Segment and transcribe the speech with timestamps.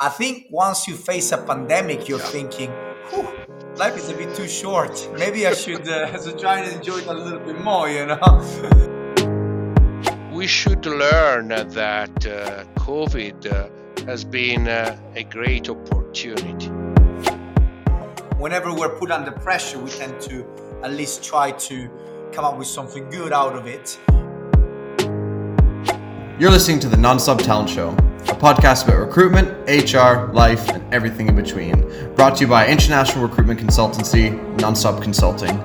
[0.00, 2.70] I think once you face a pandemic, you're thinking,
[3.74, 5.10] life is a bit too short.
[5.18, 8.20] Maybe I should, uh, should try and enjoy it a little bit more, you know?
[10.32, 16.68] We should learn that uh, COVID uh, has been uh, a great opportunity.
[18.36, 20.46] Whenever we're put under pressure, we tend to
[20.84, 21.90] at least try to
[22.30, 23.98] come up with something good out of it.
[26.40, 31.26] You're listening to the Nonstop Talent Show, a podcast about recruitment, HR, life, and everything
[31.26, 31.80] in between.
[32.14, 35.56] Brought to you by international recruitment consultancy, Nonstop Consulting.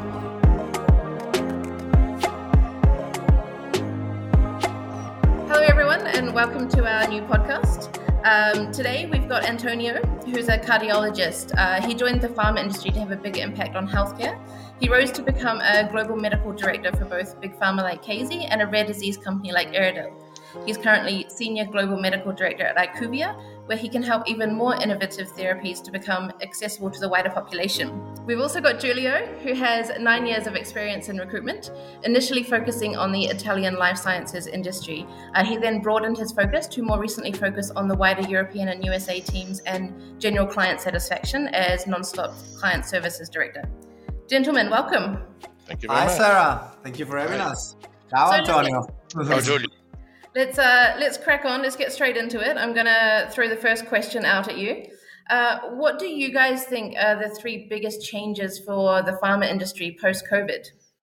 [5.47, 7.95] Hello, everyone, and welcome to our new podcast.
[8.25, 11.51] Um, today, we've got Antonio, who's a cardiologist.
[11.55, 14.39] Uh, he joined the pharma industry to have a big impact on healthcare.
[14.79, 18.59] He rose to become a global medical director for both big pharma like Casey and
[18.59, 20.17] a rare disease company like Iredell.
[20.65, 25.27] He's currently Senior Global Medical Director at IQVIA, where he can help even more innovative
[25.33, 28.03] therapies to become accessible to the wider population.
[28.25, 31.71] We've also got Giulio, who has nine years of experience in recruitment,
[32.03, 35.05] initially focusing on the Italian life sciences industry.
[35.33, 38.83] Uh, he then broadened his focus to more recently focus on the wider European and
[38.83, 43.63] USA teams and general client satisfaction as Nonstop Client Services Director.
[44.27, 45.19] Gentlemen, welcome.
[45.65, 46.11] Thank you very Hi, much.
[46.13, 46.71] Hi, Sarah.
[46.83, 47.49] Thank you for having Hi.
[47.51, 47.75] us.
[48.09, 48.85] Ciao, So Antonio.
[49.15, 49.67] Oh, Giulio.
[50.35, 51.61] Let's uh, let's crack on.
[51.61, 52.57] Let's get straight into it.
[52.57, 54.87] I'm gonna throw the first question out at you.
[55.29, 59.97] Uh, what do you guys think are the three biggest changes for the pharma industry
[60.01, 60.65] post COVID?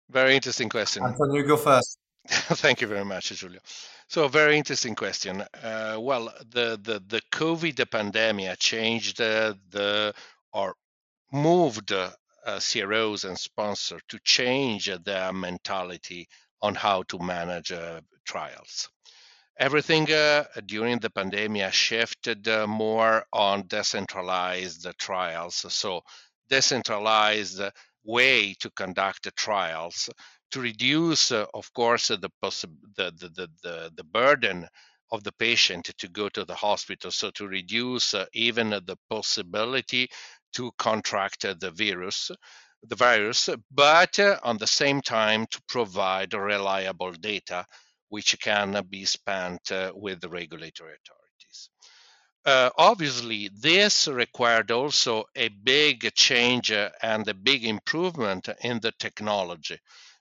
[0.09, 1.03] Very interesting question.
[1.03, 1.99] Antonio, you go first.
[2.27, 3.59] Thank you very much, Giulio.
[4.07, 5.43] So, a very interesting question.
[5.61, 10.13] Uh, well, the, the, the COVID pandemic changed uh, the
[10.53, 10.75] or
[11.31, 12.11] moved uh,
[12.45, 16.27] CROs and sponsors to change their mentality
[16.61, 18.89] on how to manage uh, trials.
[19.59, 25.65] Everything uh, during the pandemic shifted uh, more on decentralized trials.
[25.73, 26.01] So,
[26.49, 27.61] decentralized
[28.03, 30.09] way to conduct the trials
[30.51, 32.61] to reduce, uh, of course, the, the,
[32.95, 34.67] the, the, the, burden
[35.11, 37.11] of the patient to go to the hospital.
[37.11, 40.09] So to reduce uh, even the possibility
[40.53, 42.31] to contract uh, the virus,
[42.83, 47.65] the virus, but uh, on the same time to provide reliable data
[48.09, 51.69] which can be spent uh, with the regulatory authorities.
[52.45, 58.93] Uh, obviously, this required also a big change uh, and a big improvement in the
[58.99, 59.77] technology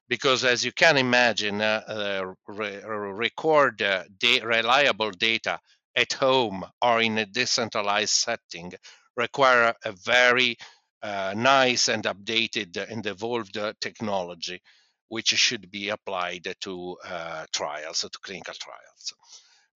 [0.09, 5.59] because as you can imagine, uh, uh, re- record da- reliable data
[5.97, 8.73] at home or in a decentralized setting
[9.17, 10.57] require a very
[11.03, 14.61] uh, nice and updated and evolved technology,
[15.09, 19.15] which should be applied to uh, trials, to clinical trials.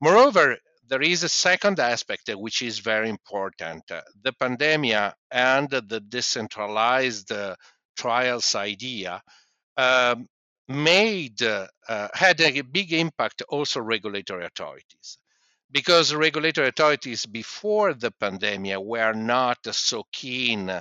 [0.00, 0.56] Moreover,
[0.88, 3.84] there is a second aspect which is very important.
[3.86, 7.54] The pandemic and the decentralized uh,
[7.96, 9.22] trials idea
[9.76, 10.26] um,
[10.69, 11.66] made uh,
[12.14, 15.19] had a big impact also regulatory authorities
[15.70, 20.72] because regulatory authorities before the pandemic were not so keen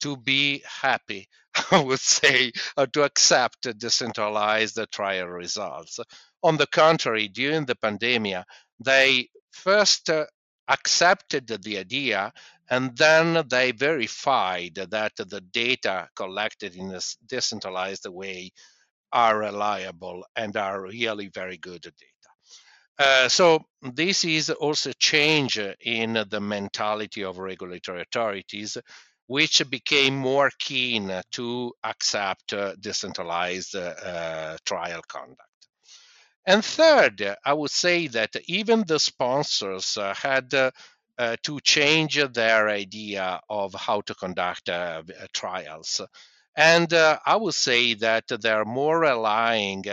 [0.00, 1.28] to be happy
[1.70, 6.00] i would say or to accept decentralized trial results
[6.42, 8.44] on the contrary during the pandemic
[8.78, 10.24] they first uh,
[10.68, 12.32] accepted the idea
[12.70, 18.52] and then they verified that the data collected in a decentralized way
[19.12, 21.94] are reliable and are really very good data.
[22.98, 28.76] Uh, so this is also a change in the mentality of regulatory authorities,
[29.30, 35.68] which became more keen to accept uh, decentralized uh, trial conduct.
[36.44, 42.68] And third, I would say that even the sponsors uh, had uh, to change their
[42.68, 45.02] idea of how to conduct uh,
[45.32, 46.00] trials.
[46.56, 49.84] And uh, I would say that they're more relying,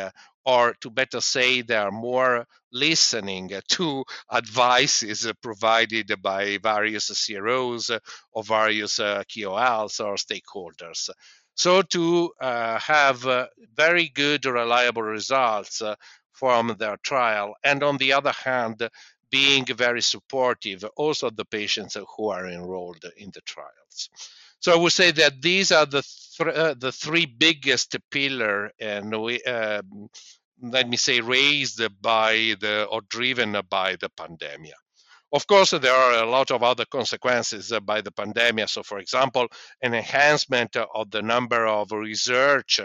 [0.47, 7.91] or to better say, they're more listening to advices provided by various CROs
[8.31, 11.09] or various uh, KOLs or stakeholders.
[11.55, 15.95] So to uh, have uh, very good, reliable results uh,
[16.31, 18.87] from their trial, and on the other hand,
[19.29, 24.09] being very supportive also the patients who are enrolled in the trials.
[24.59, 26.03] So I would say that these are the
[26.37, 30.09] th- uh, the three biggest pillar, and we, um,
[30.61, 34.73] let me say, raised by the or driven by the pandemic.
[35.33, 38.69] Of course, there are a lot of other consequences by the pandemic.
[38.69, 39.47] So, for example,
[39.81, 42.79] an enhancement of the number of research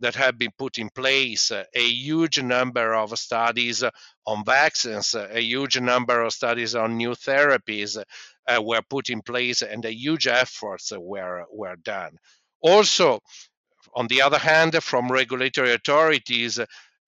[0.00, 3.84] that have been put in place, a huge number of studies
[4.26, 7.96] on vaccines, a huge number of studies on new therapies,
[8.48, 12.18] uh, were put in place and a huge efforts were were done.
[12.64, 13.20] Also,
[13.94, 16.58] on the other hand, from regulatory authorities,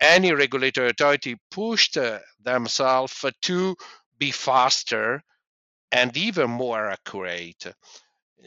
[0.00, 3.74] any regulatory authority pushed uh, themselves to
[4.18, 5.22] be faster
[5.90, 7.74] and even more accurate.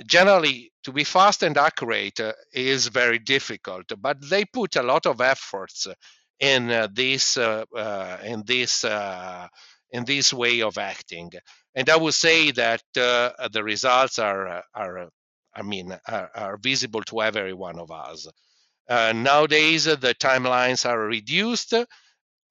[0.06, 5.08] Generally, to be fast and accurate uh, is very difficult, but they put a lot
[5.08, 5.88] of efforts
[6.40, 9.48] in uh, this uh, uh, in this uh,
[9.92, 11.32] in this way of acting,
[11.76, 15.10] and I would say that the results are are
[15.56, 18.28] I mean are, are visible to every one of us.
[18.90, 21.74] Uh, nowadays, uh, the timelines are reduced.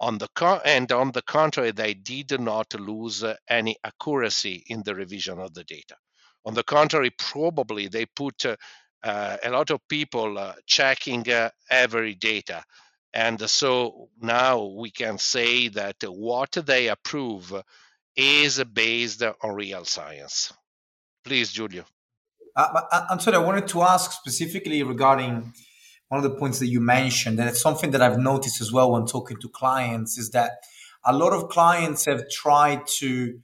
[0.01, 4.83] On the co- and on the contrary, they did not lose uh, any accuracy in
[4.85, 5.97] the revision of the data.
[6.45, 8.57] On the contrary, probably they put uh,
[9.05, 12.63] a lot of people uh, checking uh, every data.
[13.15, 17.53] And so now we can say that what they approve
[18.17, 20.53] is based on real science.
[21.25, 21.85] Please, Giulio.
[22.59, 25.53] I'm sorry, I wanted to ask specifically regarding
[26.09, 28.91] one of the points that you mentioned, and it's something that I've noticed as well
[28.93, 30.53] when talking to clients, is that
[31.05, 33.39] a lot of clients have tried to,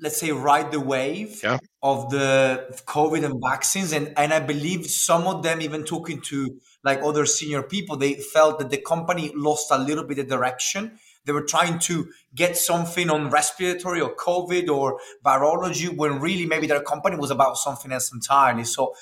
[0.00, 1.58] let's say, ride the wave yeah.
[1.82, 3.92] of the COVID and vaccines.
[3.92, 8.14] And, and I believe some of them, even talking to like other senior people, they
[8.14, 10.98] felt that the company lost a little bit of direction.
[11.24, 16.66] They were trying to get something on respiratory or COVID or virology when really maybe
[16.66, 18.64] their company was about something else entirely.
[18.64, 18.94] So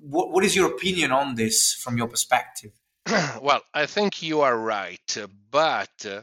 [0.00, 2.72] what, what is your opinion on this from your perspective?
[3.40, 5.16] well, I think you are right,
[5.50, 6.22] but uh,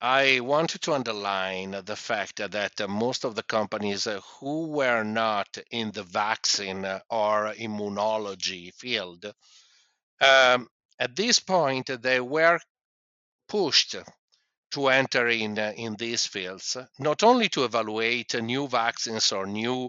[0.00, 4.06] I wanted to underline the fact that most of the companies
[4.38, 9.32] who were not in the vaccine or immunology field,
[10.20, 10.68] um,
[10.98, 12.58] at this point, they were
[13.48, 13.96] pushed
[14.72, 19.88] to enter in, in these fields, not only to evaluate new vaccines or new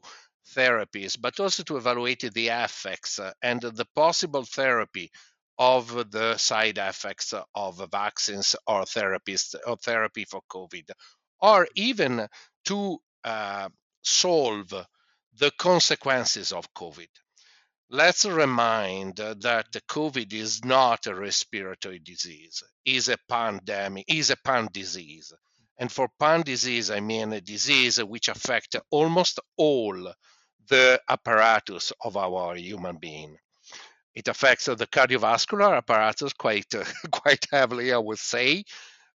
[0.55, 5.11] therapies, but also to evaluate the effects and the possible therapy
[5.57, 10.91] of the side effects of vaccines or therapies or therapy for COVID,
[11.41, 12.27] or even
[12.65, 13.67] to uh,
[14.03, 14.69] solve
[15.39, 17.09] the consequences of COVID.
[17.89, 24.67] Let's remind that COVID is not a respiratory disease, is a pandemic, is a pan
[24.73, 25.33] disease.
[25.77, 30.13] And for pan disease, I mean a disease which affects almost all
[30.67, 33.37] the apparatus of our human being.
[34.13, 38.65] It affects the cardiovascular apparatus quite uh, quite heavily, I would say.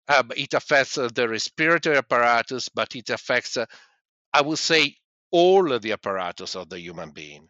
[0.09, 3.67] Uh, it affects the respiratory apparatus, but it affects, uh,
[4.33, 4.97] I would say,
[5.31, 7.49] all the apparatus of the human being.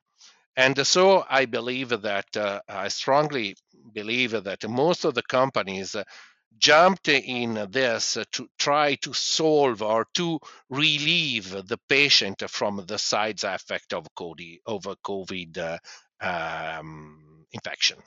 [0.57, 3.57] And so I believe that uh, I strongly
[3.93, 6.05] believe that most of the companies uh,
[6.59, 10.39] jumped in this to try to solve or to
[10.69, 15.79] relieve the patient from the side effect of COVID, of COVID uh,
[16.21, 17.99] um, infection.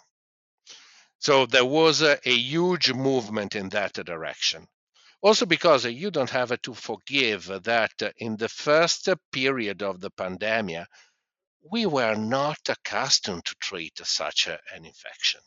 [1.20, 4.68] So there was a, a, huge movement in that direction.
[5.22, 10.86] Also, because you don't have to forgive that in the first period of the pandemic,
[11.72, 15.42] we were not accustomed to treat such a, an infection.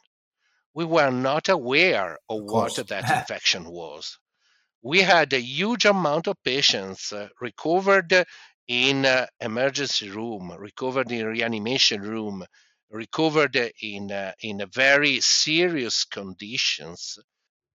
[0.75, 4.19] We were not aware of, of what that infection was.
[4.82, 8.25] We had a huge amount of patients uh, recovered
[8.67, 12.44] in uh, emergency room, recovered in reanimation room,
[12.91, 17.19] recovered in uh, in very serious conditions,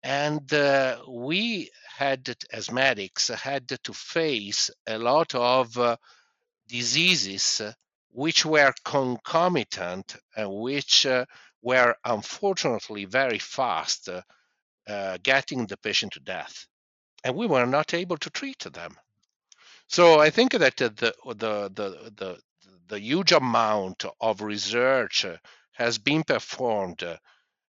[0.03, 5.97] and uh, we had as medics had to face a lot of uh,
[6.67, 7.61] diseases
[8.13, 11.25] which were concomitant and which uh,
[11.61, 14.21] were unfortunately very fast uh,
[14.87, 16.67] uh, getting the patient to death,
[17.23, 18.95] and we were not able to treat them.
[19.87, 21.13] So I think that the the
[21.73, 22.39] the the,
[22.87, 25.25] the huge amount of research
[25.73, 27.03] has been performed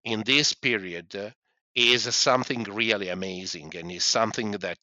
[0.03, 1.33] in this period
[1.75, 4.79] is something really amazing and is something that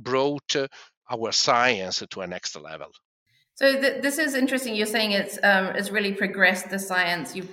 [0.00, 0.56] brought
[1.10, 2.90] our science to a next level.
[3.56, 4.74] So th- this is interesting.
[4.74, 7.36] You're saying it's um, it's really progressed the science.
[7.36, 7.48] You've,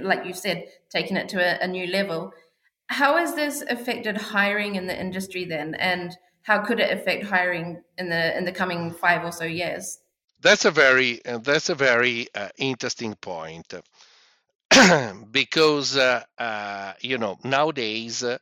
[0.00, 2.32] like you said, taken it to a, a, new level.
[2.88, 7.82] How has this affected hiring in the industry then, and how could it affect hiring
[7.96, 9.98] in the in the coming five or so years?
[10.42, 13.72] That's a very uh, that's a very uh, interesting point
[15.30, 18.36] because uh, uh, you know nowadays uh,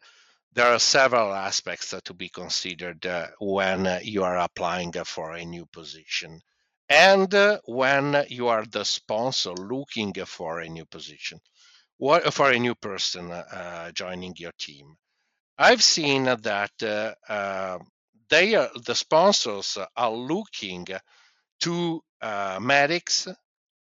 [0.52, 5.66] there are several aspects to be considered uh, when you are applying for a new
[5.66, 6.40] position
[6.88, 11.38] and uh, when you are the sponsor looking for a new position
[11.98, 14.94] what for a new person uh, joining your team
[15.58, 17.78] i've seen that uh, uh
[18.28, 20.86] they are the sponsors are looking
[21.60, 23.28] to uh, medics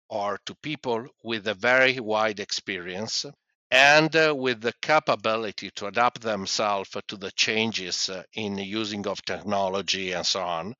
[0.09, 3.27] or to people with a very wide experience
[3.71, 9.23] and uh, with the capability to adapt themselves to the changes uh, in using of
[9.23, 10.75] technology and so on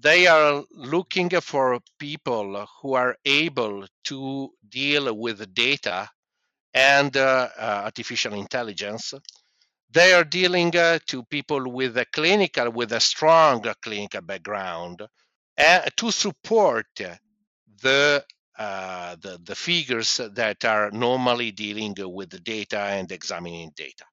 [0.00, 6.08] they are looking for people who are able to deal with data
[6.74, 9.14] and uh, uh, artificial intelligence.
[9.92, 15.02] They are dealing uh, to people with a clinical with a strong clinical background
[15.58, 16.86] uh, to support
[17.82, 18.24] the,
[18.58, 24.04] uh, the the figures that are normally dealing with the data and examining data.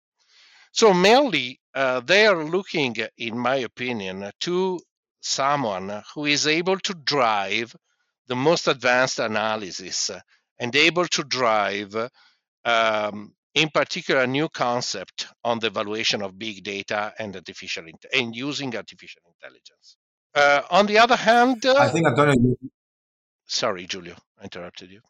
[0.71, 4.79] So mainly uh, they are looking in my opinion to
[5.23, 7.75] someone who is able to drive
[8.27, 10.11] the most advanced analysis
[10.59, 11.95] and able to drive
[12.65, 18.35] um, in particular a new concept on the evaluation of big data and artificial and
[18.35, 19.97] using artificial intelligence
[20.35, 22.55] uh, on the other hand uh, I think Antonio.
[23.45, 25.01] sorry Giulio i interrupted you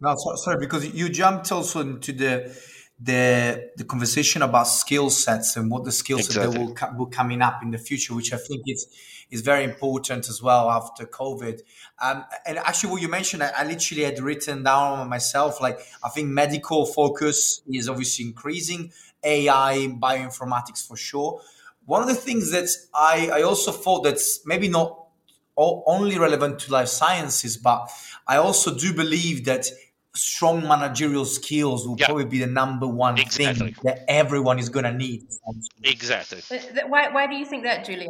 [0.00, 2.56] No, so, sorry, because you jumped also into the
[3.00, 7.06] the the conversation about skill sets and what the skill sets that will, co- will
[7.06, 8.86] coming up in the future, which I think is
[9.30, 11.60] is very important as well after COVID.
[12.00, 15.60] Um, and actually, what you mentioned, I, I literally had written down myself.
[15.60, 21.40] Like, I think medical focus is obviously increasing, AI, bioinformatics for sure.
[21.84, 25.06] One of the things that I, I also thought that's maybe not
[25.56, 27.90] only relevant to life sciences, but
[28.26, 29.66] I also do believe that
[30.18, 32.06] strong managerial skills will Yeah.
[32.06, 33.72] probably be the number one Exactly.
[33.72, 35.22] thing that everyone is going to need.
[35.84, 36.42] exactly
[36.88, 38.08] Why, why do you think that, Julia?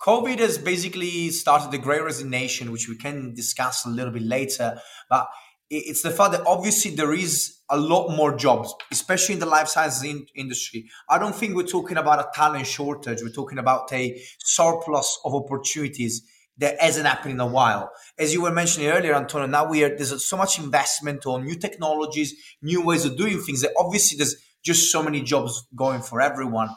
[0.00, 4.80] COVID has basically started the great resignation, which we can discuss a little bit later.
[5.10, 5.28] But
[5.70, 9.68] it's the fact that obviously there is a lot more jobs, especially in the life
[9.68, 10.88] sciences in- industry.
[11.10, 13.20] I don't think we're talking about a talent shortage.
[13.22, 16.22] We're talking about a surplus of opportunities
[16.58, 17.90] that hasn't happened in a while.
[18.18, 21.54] As you were mentioning earlier, Antonio, now we are there's so much investment on new
[21.54, 26.20] technologies, new ways of doing things that obviously there's just so many jobs going for
[26.20, 26.68] everyone.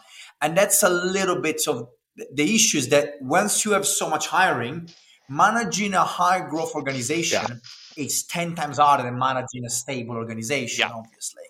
[0.41, 1.87] And that's a little bit of
[2.33, 4.89] the issue is that once you have so much hiring,
[5.29, 7.61] managing a high growth organization
[7.97, 10.95] is 10 times harder than managing a stable organization, Yeah.
[10.95, 11.43] obviously.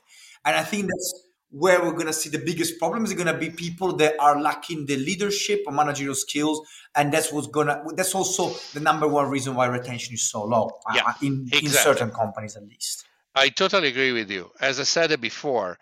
[0.45, 3.37] And I think that's where we're going to see the biggest problems are going to
[3.37, 6.65] be people that are lacking the leadership or managerial skills.
[6.95, 10.45] And that's what's going to, that's also the number one reason why retention is so
[10.45, 11.69] low uh, Yeah, in, in exactly.
[11.69, 13.05] certain companies at least.
[13.35, 14.49] I totally agree with you.
[14.59, 15.77] As I said before,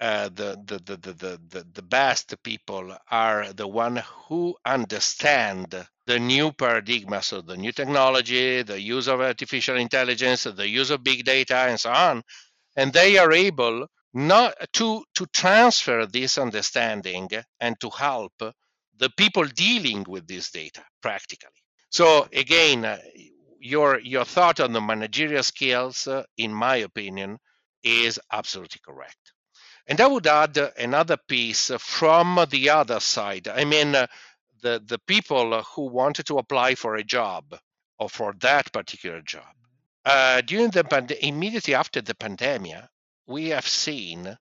[0.00, 5.86] uh, the, the, the, the, the, the, the best people are the one who understand
[6.06, 11.02] the new paradigms of the new technology, the use of artificial intelligence, the use of
[11.02, 12.22] big data, and so on.
[12.76, 17.28] And they are able not to, to transfer this understanding
[17.60, 18.32] and to help
[18.98, 21.50] the people dealing with this data practically.
[21.90, 22.98] So again, uh,
[23.60, 27.38] your your thought on the managerial skills, uh, in my opinion,
[27.82, 29.32] is absolutely correct.
[29.86, 33.48] And I would add another piece from the other side.
[33.48, 34.06] I mean, uh,
[34.62, 37.58] the the people who wanted to apply for a job
[37.98, 39.54] or for that particular job
[40.04, 42.76] uh, during the pand- immediately after the pandemic,
[43.28, 44.36] we have seen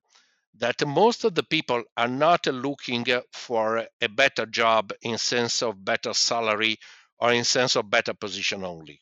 [0.55, 5.83] that most of the people are not looking for a better job in sense of
[5.85, 6.77] better salary
[7.19, 9.01] or in sense of better position only.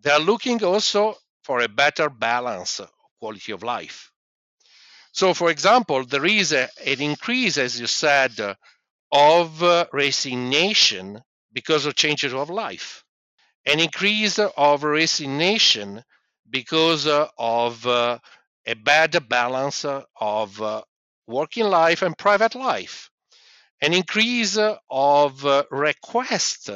[0.00, 1.14] They are looking also
[1.44, 2.80] for a better balance
[3.20, 4.10] quality of life.
[5.12, 8.32] So, for example, there is a, an increase, as you said,
[9.12, 9.62] of
[9.92, 13.04] resignation because of changes of life,
[13.64, 16.02] an increase of resignation
[16.50, 17.86] because of
[18.66, 20.82] a bad balance of uh,
[21.26, 23.10] working life and private life,
[23.82, 24.58] an increase
[24.90, 26.70] of uh, request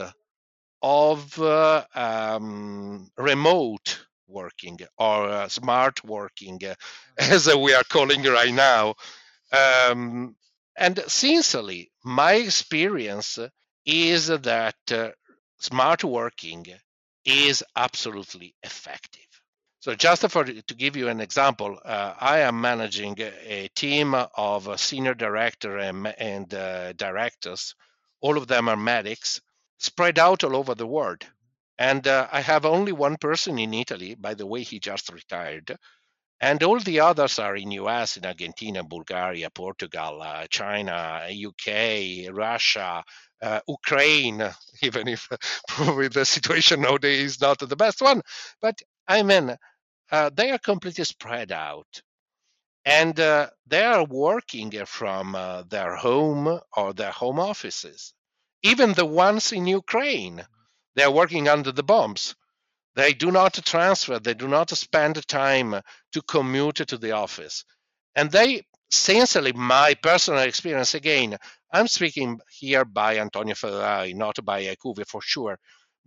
[0.83, 6.61] of uh, um, remote working or smart working,
[7.19, 8.95] as we are calling right now.
[9.53, 10.37] Um,
[10.77, 13.39] and sincerely, my experience
[13.87, 15.15] is that
[15.61, 16.67] smart working
[17.25, 19.30] is absolutely effective.
[19.81, 24.79] So, just for to give you an example, uh, I am managing a, team of
[24.79, 27.75] senior director and, and uh, directors.
[28.21, 29.41] All of them are medics,
[29.79, 31.25] spread out all over the world.
[31.79, 34.15] And uh, I have only one person in Italy.
[34.15, 35.75] By the way, he just retired.
[36.43, 43.03] And all the others are in US, in Argentina, Bulgaria, Portugal, uh, China, UK, Russia,
[43.41, 44.43] uh, Ukraine,
[44.83, 45.27] even if
[45.69, 48.21] probably the situation nowadays is not the best one.
[48.61, 49.57] But I mean,
[50.13, 52.03] uh, they are completely spread out.
[52.85, 58.15] And uh, they are working from uh, their home or their home offices.
[58.63, 60.43] Even the ones in Ukraine,
[60.97, 62.37] They are working under the bombs.
[62.97, 65.81] They do not transfer, they do not spend time
[66.13, 67.65] to commute to the office.
[68.17, 71.39] And they, essentially, my personal experience again,
[71.73, 75.59] I'm speaking here by Antonio Ferrari, not by IQVIA for sure.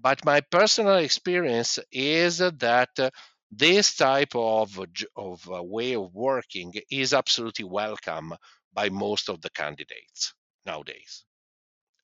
[0.04, 3.12] But my personal experience is that
[3.50, 4.78] this type of,
[5.16, 8.34] of uh, way of working is absolutely welcome
[8.74, 10.34] by most of the candidates
[10.66, 11.24] nowadays.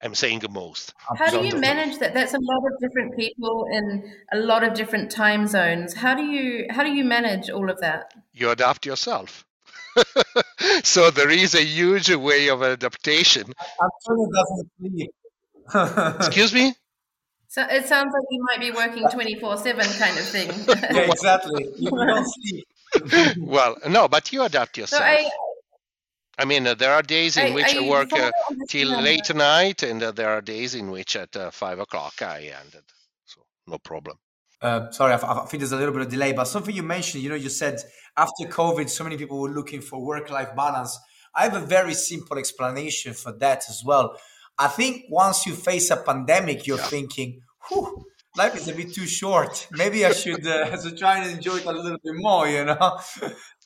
[0.02, 0.94] I'm saying most.
[1.18, 2.14] How do you manage that?
[2.14, 5.94] That's a lot of different people in a lot of different time zones.
[5.94, 8.14] How do you how do you manage all of that?
[8.32, 9.46] You adapt yourself.
[10.84, 13.52] so there is a huge way of adaptation.
[13.84, 15.12] Antonio doesn't sleep.
[16.28, 16.74] Excuse me?
[17.50, 20.50] So it sounds like you might be working 24 7 kind of thing.
[20.96, 21.68] yeah, exactly.
[21.78, 23.38] You don't sleep.
[23.40, 25.02] well, no, but you adapt yourself.
[25.02, 25.28] So I,
[26.38, 28.30] I mean, uh, there are days in I, which I, I work uh,
[28.70, 32.52] till late night, and uh, there are days in which at uh, five o'clock I
[32.62, 32.84] ended.
[33.26, 34.18] So no problem.
[34.62, 37.24] Uh, sorry, I, I, think there's a little bit of delay, but something you mentioned,
[37.24, 37.82] you know, you said
[38.16, 41.00] after COVID, so many people were looking for work-life balance.
[41.34, 44.16] I have a very simple explanation for that as well.
[44.60, 46.84] I think once you face a pandemic, you're yeah.
[46.84, 49.68] thinking, Whew, life is a bit too short.
[49.72, 53.00] Maybe I should, uh, try and enjoy it a little bit more, you know?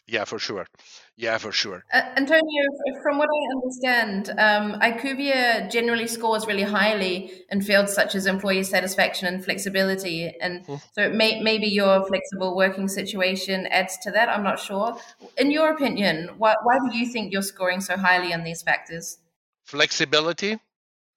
[0.07, 0.67] yeah, for sure.
[1.15, 1.83] Yeah, for sure.
[1.93, 2.63] Uh, Antonio,
[3.03, 8.63] from what I understand, um, IQVIA generally scores really highly in fields such as employee
[8.63, 10.33] satisfaction and flexibility.
[10.41, 10.81] And mm.
[10.93, 14.29] so may, maybe your flexible working situation adds to that.
[14.29, 14.97] I'm not sure.
[15.37, 19.19] In your opinion, why, why do you think you're scoring so highly on these factors?
[19.65, 20.59] Flexibility,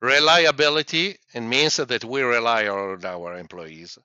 [0.00, 3.98] reliability, and means that we rely on our employees.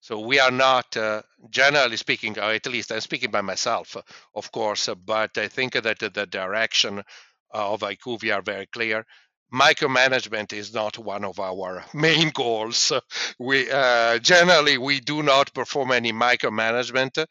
[0.00, 3.96] So we are not, uh, generally speaking, or at least I'm speaking by myself,
[4.34, 7.02] of course, but I think that the direction
[7.50, 9.04] of IQVIA are very clear.
[9.52, 12.92] Micromanagement is not one of our main goals.
[13.38, 17.26] We uh, generally we do not perform any micromanagement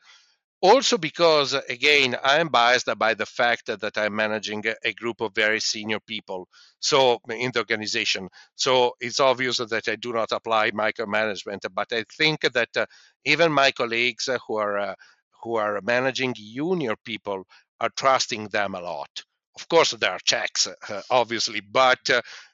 [0.61, 5.59] also because again i'm biased by the fact that i'm managing a group of very
[5.59, 6.47] senior people
[6.79, 8.27] so in the organization.
[8.55, 12.85] So it's obvious that i do not apply micromanagement but i think that uh,
[13.25, 14.95] even my colleagues who are uh,
[15.43, 17.43] who are managing junior people
[17.79, 19.09] are trusting them a lot.
[19.55, 22.09] Of course there are checks uh, obviously but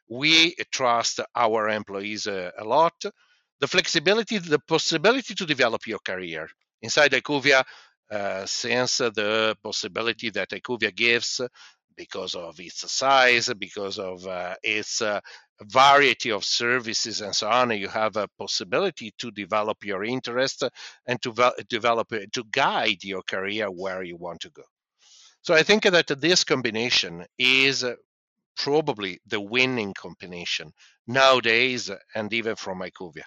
[0.09, 2.93] we trust our employees a lot.
[3.61, 6.49] The flexibility the possibility to develop your career.
[6.81, 7.63] Inside IQVIA,
[8.45, 11.41] since the possibility that IQVIA gives
[11.95, 15.19] because of its size, because of uh, its uh,
[15.61, 20.63] variety of services and so on, you have a possibility to develop your interest
[21.07, 24.63] and to ve- develop to guide your career where you want to go.
[25.41, 27.85] So I think that this combination is
[28.55, 30.71] probably the winning combination
[31.07, 33.23] nowadays and even from IQVIA.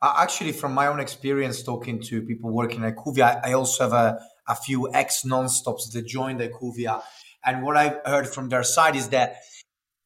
[0.00, 3.92] Uh, actually, from my own experience talking to people working at IQVIA, I, also have
[3.92, 7.02] a, a few ex non-stops that joined IQVIA.
[7.44, 9.36] And what I've heard from their side is that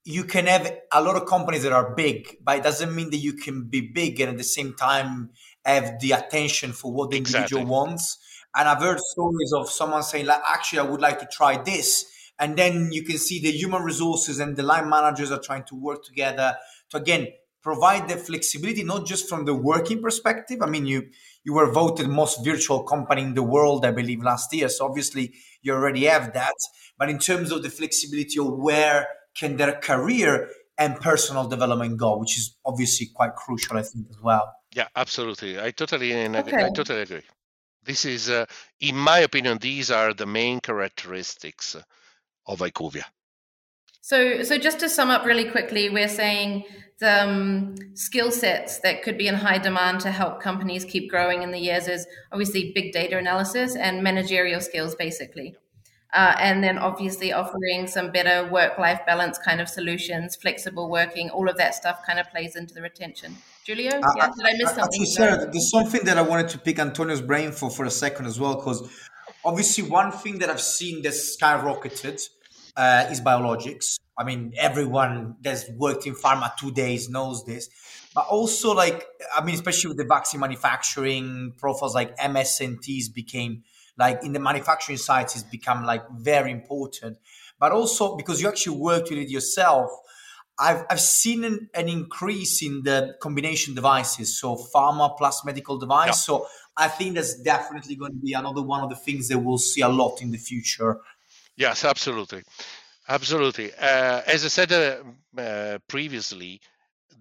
[0.05, 3.19] you can have a lot of companies that are big, but it doesn't mean that
[3.19, 5.31] you can be big and at the same time
[5.65, 7.59] have the attention for what the exactly.
[7.59, 8.19] individual wants.
[8.57, 12.07] And I've heard stories of someone saying, like, actually, I would like to try this.
[12.39, 15.77] And then you can see the human resources and the line managers are trying to
[15.77, 16.57] work together
[16.91, 17.29] to, again,
[17.62, 20.59] provide the flexibility not just from the working perspective.
[20.62, 21.09] I mean you
[21.44, 25.35] you were voted most virtual company in the world i believe last year so obviously
[25.62, 26.55] you already have that.
[26.98, 30.48] But in terms of the flexibility of where can their career
[30.79, 34.53] and personal development go which is obviously quite crucial i think as well.
[34.75, 35.61] Yeah absolutely.
[35.61, 36.64] I totally okay.
[36.64, 37.22] i totally agree.
[37.85, 38.46] This is uh,
[38.81, 41.77] in my opinion these are the main characteristics
[42.46, 43.05] of IQVIA.
[44.03, 49.03] So, so just to sum up really quickly, we're saying the um, skill sets that
[49.03, 52.73] could be in high demand to help companies keep growing in the years is obviously
[52.75, 55.57] big data analysis and managerial skills, basically.
[56.15, 61.49] Uh, and then obviously offering some better work-life balance kind of solutions, flexible working, all
[61.49, 63.35] of that stuff kind of plays into the retention.
[63.65, 64.85] Giulio, uh, yeah, did I miss something?
[64.85, 68.27] Actually, Sarah, there's something that I wanted to pick Antonio's brain for for a second
[68.27, 68.87] as well, because
[69.43, 72.21] obviously one thing that I've seen that's skyrocketed
[72.77, 73.99] uh, is biologics.
[74.19, 77.69] I mean, everyone that's worked in pharma two days knows this.
[78.15, 83.63] But also, like, I mean, especially with the vaccine manufacturing profiles, like MSATs became
[83.99, 87.19] like in the manufacturing sites, it's become like very important.
[87.59, 89.91] But also because you actually worked with it yourself,
[90.59, 96.09] I've, I've seen an, an increase in the combination devices, so pharma plus medical device.
[96.09, 96.13] Yeah.
[96.13, 99.59] So I think that's definitely going to be another one of the things that we'll
[99.59, 101.01] see a lot in the future
[101.57, 102.43] Yes, absolutely.
[103.09, 103.73] Absolutely.
[103.75, 106.61] Uh, as I said uh, uh, previously,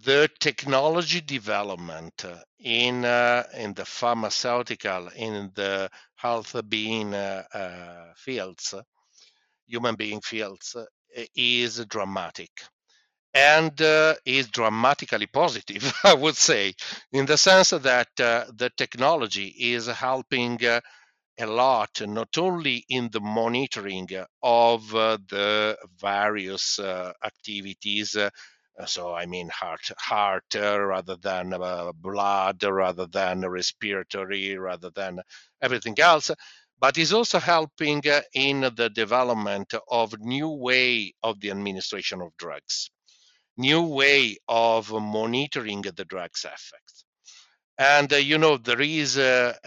[0.05, 2.25] the technology development
[2.59, 8.73] in uh, in the pharmaceutical in the health being uh, uh, fields
[9.67, 10.75] human being fields
[11.35, 12.51] is dramatic
[13.33, 16.73] and uh, is dramatically positive i would say
[17.13, 20.81] in the sense that uh, the technology is helping uh,
[21.41, 24.09] a lot not only in the monitoring
[24.43, 26.79] of the various
[27.23, 28.15] activities
[28.79, 34.89] uh, so I mean heart, heart uh, rather than uh, blood, rather than respiratory, rather
[34.91, 35.19] than
[35.61, 36.31] everything else.
[36.79, 38.01] But is also helping
[38.33, 42.89] in the development of new way of the administration of drugs,
[43.55, 47.05] new way of monitoring the drugs effects.
[47.77, 49.57] And you know there is there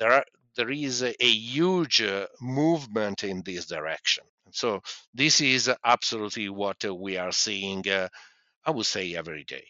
[0.00, 0.24] are
[0.56, 2.02] there is a huge
[2.40, 4.24] movement in this direction.
[4.52, 4.82] So
[5.14, 8.08] this is absolutely what we are seeing uh,
[8.66, 9.64] I would say every day.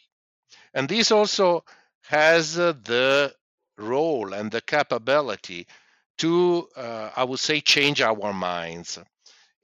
[0.73, 1.65] And this also
[2.09, 3.35] has uh, the
[3.77, 5.67] role and the capability
[6.19, 8.99] to, uh, I would say, change our minds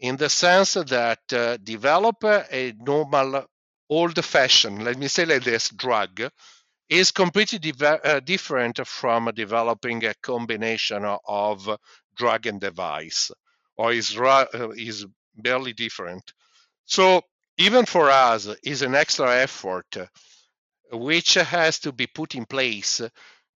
[0.01, 3.47] in the sense that uh, develop a normal,
[3.89, 6.31] old fashioned, let me say like this, drug
[6.93, 11.79] is completely uh, different from developing a combination of
[12.15, 13.31] drug and device,
[13.79, 14.45] or is, uh,
[14.77, 16.35] is barely different.
[16.85, 17.23] So
[17.57, 19.97] even for us is an extra effort
[20.93, 23.01] which has to be put in place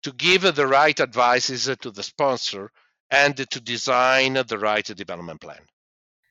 [0.03, 2.71] to give the right advices to the sponsor
[3.11, 5.61] and to design the right development plan.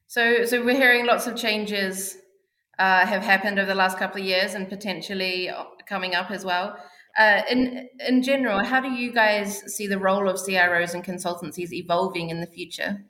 [0.08, 2.18] So, so we're hearing lots of changes
[2.80, 5.52] uh, have happened over the last couple of years and potentially
[5.88, 6.76] coming up as well.
[7.18, 11.72] Uh, in in general, how do you guys see the role of CROs and consultancies
[11.72, 13.06] evolving in the future?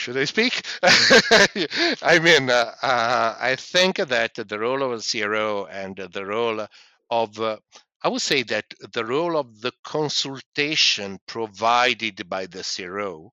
[0.00, 0.62] should I speak?
[0.82, 6.66] I mean, uh, uh, I think that the role of a CRO and the role
[7.10, 7.58] of, uh,
[8.02, 13.32] I would say that the role of the consultation provided by the CRO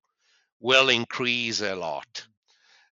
[0.60, 2.26] will increase a lot.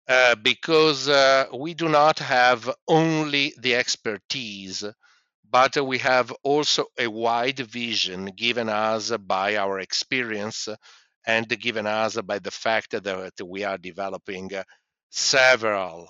[0.07, 4.83] Uh, because uh, we do not have only the expertise,
[5.51, 10.69] but we have also a wide vision given us by our experience
[11.27, 14.51] and given us by the fact that we are developing
[15.09, 16.07] several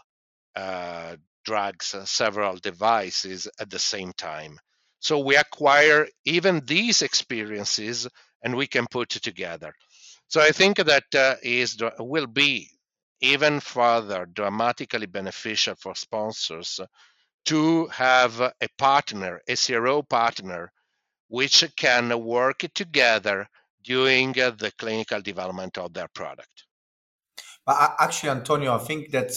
[0.55, 4.57] uh, drugs, several devices at the same time.
[4.99, 8.07] So we acquire even these experiences
[8.43, 9.73] and we can put together.
[10.27, 12.69] So I think that uh, is will be
[13.21, 16.79] even further dramatically beneficial for sponsors
[17.45, 20.71] to have a partner, a CRO partner,
[21.27, 23.47] which can work together
[23.84, 26.65] during the clinical development of their product.
[27.65, 29.31] But actually, Antonio, I think that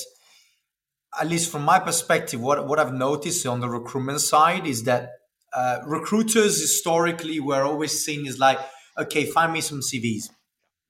[1.19, 5.11] at least from my perspective, what, what I've noticed on the recruitment side is that
[5.55, 8.59] uh, recruiters historically were always seen as like,
[8.99, 10.29] okay, find me some CVs.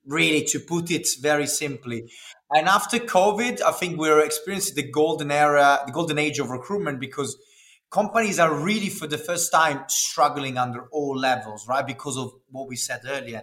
[0.04, 2.11] Really, to put it very simply.
[2.50, 6.98] And after COVID, I think we're experiencing the golden era, the golden age of recruitment
[6.98, 7.37] because
[7.90, 11.87] companies are really for the first time struggling under all levels, right?
[11.87, 13.42] Because of what we said earlier.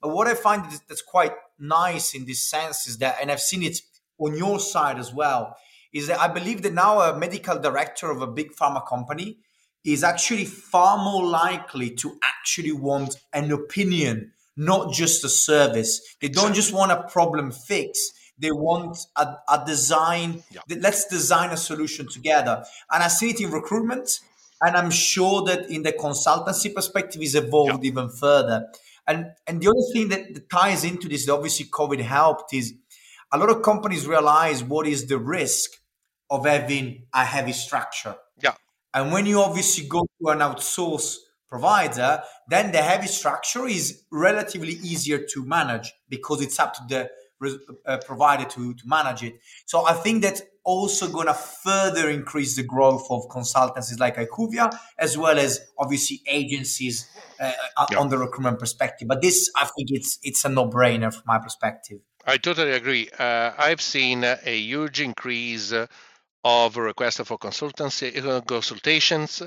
[0.00, 3.62] But what I find that's quite nice in this sense is that, and I've seen
[3.62, 3.78] it
[4.18, 5.56] on your side as well,
[5.92, 9.38] is that I believe that now a medical director of a big pharma company
[9.84, 16.16] is actually far more likely to actually want an opinion, not just a service.
[16.20, 20.42] They don't just want a problem fix they want a, a design.
[20.50, 20.60] Yeah.
[20.80, 22.64] Let's design a solution together.
[22.92, 24.20] And I see it in recruitment,
[24.60, 27.90] and I'm sure that in the consultancy perspective is evolved yeah.
[27.90, 28.66] even further.
[29.06, 32.74] And and the other thing that, that ties into this, obviously COVID helped, is
[33.32, 35.70] a lot of companies realize what is the risk
[36.30, 38.16] of having a heavy structure.
[38.40, 38.54] Yeah.
[38.92, 41.16] And when you obviously go to an outsource
[41.48, 47.10] provider, then the heavy structure is relatively easier to manage because it's up to the
[47.86, 49.40] uh, provider to, to manage it.
[49.66, 54.76] So I think that's also going to further increase the growth of consultancies like IQVIA,
[54.98, 57.08] as well as obviously agencies
[57.40, 57.98] uh, uh, yeah.
[57.98, 59.06] on the recruitment perspective.
[59.08, 62.00] But this, I think, it's it's a no brainer from my perspective.
[62.26, 63.08] I totally agree.
[63.16, 65.72] Uh, I've seen a huge increase
[66.42, 69.42] of requests for consultancy uh, consultations.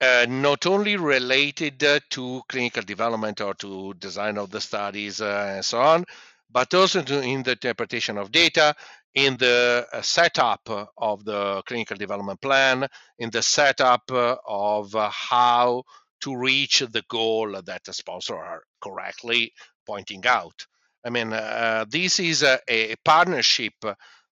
[0.00, 5.80] Uh, not only related to clinical development or to design of the studies and so
[5.80, 6.04] on,
[6.50, 8.74] but also in the interpretation of data,
[9.14, 12.86] in the uh, setup of the clinical development plan,
[13.18, 15.82] in the setup of uh, how
[16.20, 19.52] to reach the goal that the sponsor are correctly
[19.86, 20.66] pointing out.
[21.04, 23.74] I mean, uh, this is a, a partnership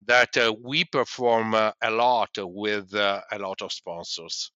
[0.06, 4.52] that uh, we perform uh, a lot with uh, a lot of sponsors.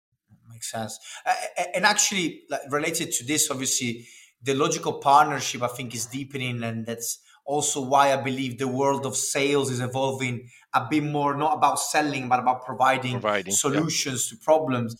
[0.49, 0.99] Makes sense.
[1.25, 1.33] Uh,
[1.73, 4.07] and actually, related to this, obviously,
[4.41, 9.05] the logical partnership I think is deepening, and that's also why I believe the world
[9.05, 14.29] of sales is evolving a bit more, not about selling, but about providing, providing solutions
[14.31, 14.37] yeah.
[14.37, 14.95] to problems.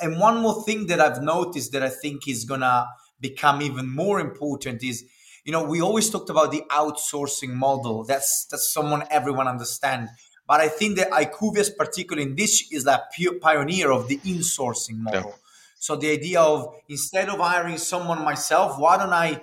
[0.00, 2.86] And one more thing that I've noticed that I think is gonna
[3.20, 5.04] become even more important is,
[5.44, 8.04] you know, we always talked about the outsourcing model.
[8.04, 10.08] That's that's someone everyone understand.
[10.46, 14.98] But I think that IQVIA, particularly in this, is that pure pioneer of the insourcing
[14.98, 15.30] model.
[15.30, 15.36] Yeah.
[15.78, 19.40] So the idea of instead of hiring someone myself, why don't I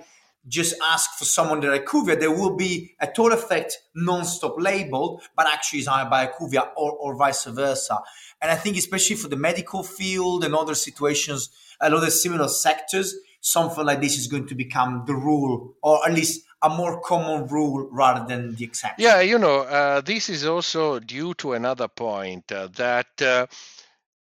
[0.48, 5.46] just ask for someone that IQVIA, there will be a total effect non-stop labeled, but
[5.46, 7.98] actually is hired by IQVIA or, or vice versa.
[8.40, 11.50] And I think especially for the medical field and other situations,
[11.80, 16.06] a lot of similar sectors, something like this is going to become the rule, or
[16.06, 19.04] at least a more common rule rather than the exception.
[19.04, 23.46] Yeah, you know, uh, this is also due to another point uh, that uh,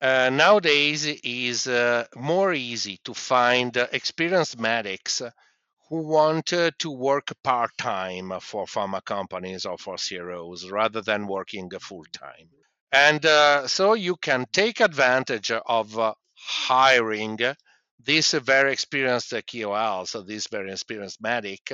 [0.01, 5.23] uh nowadays is uh, more easy to find experienced medics
[5.91, 11.69] who want to work part time for pharma companies or for CROs rather than working
[11.81, 12.49] full time.
[12.93, 17.39] And uh, so you can take advantage of uh, hiring
[18.03, 21.73] these very experienced KOL, so this very experienced medic,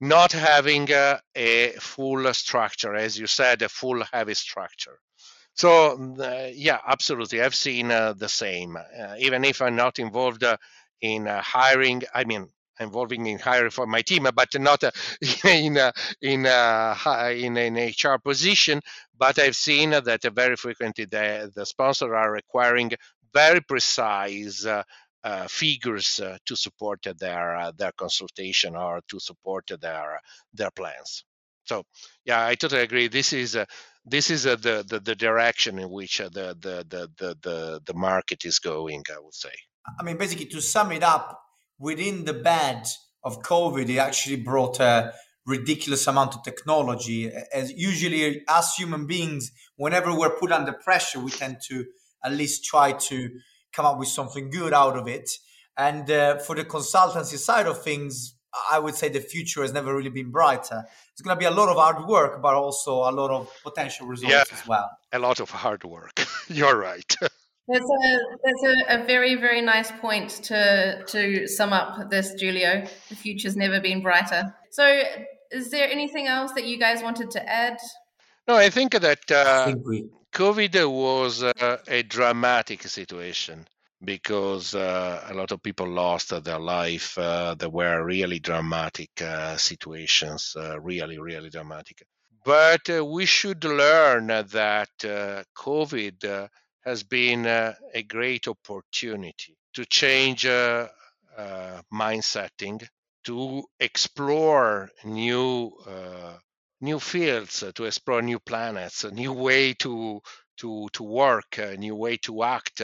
[0.00, 4.98] not having uh, a full structure, as you said, a full heavy structure.
[5.54, 7.40] So, mm, uh, yeah, absolutely.
[7.40, 8.76] I've seen uh, the same.
[8.76, 10.44] Uh, even if I'm not involved
[11.00, 12.48] in hiring, I mean,
[12.80, 14.82] involving in hiring for my team, but not
[15.44, 18.80] in a, in a, in an HR position.
[19.16, 22.92] But I've seen that very frequently the, the sponsors are requiring
[23.32, 24.82] very precise uh,
[25.24, 30.20] uh, figures uh, to support their uh, their consultation or to support their
[30.52, 31.24] their plans.
[31.64, 31.84] So
[32.24, 33.08] yeah, I totally agree.
[33.08, 33.64] This is uh,
[34.04, 38.44] this is uh, the, the, the direction in which the, the the the the market
[38.44, 39.04] is going.
[39.14, 39.52] I would say.
[39.98, 41.41] I mean, basically, to sum it up,
[41.82, 42.86] within the bed
[43.24, 45.12] of COVID, it actually brought a
[45.44, 47.30] ridiculous amount of technology.
[47.52, 51.84] As usually, as human beings, whenever we're put under pressure, we tend to
[52.24, 53.30] at least try to
[53.72, 55.28] come up with something good out of it.
[55.76, 58.36] And uh, for the consultancy side of things,
[58.70, 60.84] I would say the future has never really been brighter.
[61.12, 64.06] It's going to be a lot of hard work, but also a lot of potential
[64.06, 64.88] results yeah, as well.
[65.12, 66.24] A lot of hard work.
[66.48, 67.16] You're right.
[67.68, 72.84] That's a that's a, a, very very nice point to to sum up this, Giulio.
[73.08, 74.54] The future's never been brighter.
[74.70, 75.02] So,
[75.52, 77.78] is there anything else that you guys wanted to add?
[78.48, 80.06] No, I think that uh, I think we...
[80.32, 83.68] COVID was uh, a dramatic situation
[84.04, 87.16] because uh, a lot of people lost their life.
[87.16, 92.02] Uh, there were really dramatic uh, situations, uh, really really dramatic.
[92.44, 96.48] But we should learn that COVID
[96.84, 100.88] has been uh, a great opportunity to change uh,
[101.36, 102.80] uh, mind setting,
[103.24, 106.36] to explore new uh,
[106.80, 110.20] new fields, uh, to explore new planets, a new way to
[110.58, 112.82] to to work, a new way to act,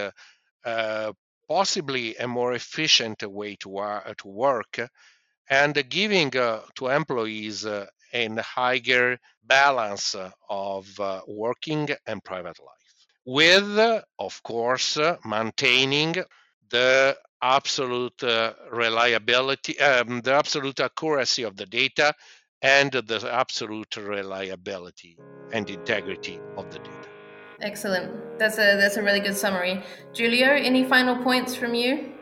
[0.65, 1.13] uh,
[1.49, 3.71] possibly a more efficient way to
[4.19, 4.79] to work,
[5.51, 7.89] and giving to employees a
[8.43, 10.15] higher balance
[10.51, 10.87] of
[11.29, 12.88] working and private life
[13.29, 13.79] with,
[14.19, 16.15] of course, maintaining
[16.71, 22.15] the absolute uh, reliability, um, the absolute accuracy of the data,
[22.63, 25.19] and the absolute reliability
[25.53, 27.09] and integrity of the data.
[27.61, 28.39] Excellent.
[28.39, 29.83] That's a that's a really good summary.
[30.15, 32.18] Giulio, any final points from you?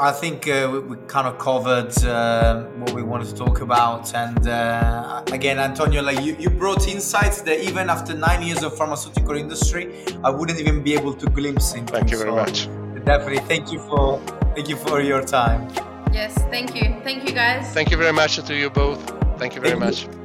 [0.00, 4.14] I think uh, we, we, kind of covered uh, what we wanted to talk about,
[4.14, 8.76] and uh, again, Antonio, like you, you brought insights that even after nine years of
[8.76, 11.92] pharmaceutical industry, I wouldn't even be able to glimpse into.
[11.92, 12.68] Thank you very so much.
[13.04, 14.20] Definitely, thank you for
[14.54, 15.68] thank you for your time.
[16.12, 17.68] Yes, thank you, thank you, guys.
[17.74, 19.02] Thank you very much to you both.
[19.36, 20.04] Thank you very thank much.
[20.04, 20.17] You.